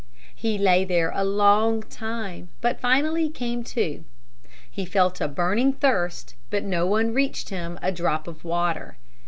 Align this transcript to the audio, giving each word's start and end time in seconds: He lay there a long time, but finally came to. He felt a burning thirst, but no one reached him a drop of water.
He 0.33 0.57
lay 0.57 0.83
there 0.83 1.11
a 1.13 1.23
long 1.23 1.83
time, 1.83 2.49
but 2.59 2.79
finally 2.79 3.29
came 3.29 3.63
to. 3.65 4.03
He 4.71 4.83
felt 4.83 5.21
a 5.21 5.27
burning 5.27 5.73
thirst, 5.73 6.33
but 6.49 6.63
no 6.63 6.87
one 6.87 7.13
reached 7.13 7.49
him 7.49 7.77
a 7.83 7.91
drop 7.91 8.27
of 8.27 8.43
water. 8.43 8.97